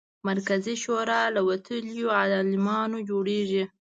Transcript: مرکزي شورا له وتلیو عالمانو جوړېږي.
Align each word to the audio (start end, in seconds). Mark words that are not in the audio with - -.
مرکزي 0.27 0.75
شورا 0.83 1.21
له 1.35 1.41
وتلیو 1.49 2.07
عالمانو 2.19 2.97
جوړېږي. 3.09 3.63